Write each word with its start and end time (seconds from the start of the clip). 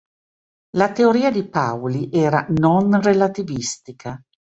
La 0.77 0.89
teoria 0.93 1.29
di 1.29 1.47
Pauli 1.47 2.09
era 2.11 2.47
non-relativistica. 2.57 4.19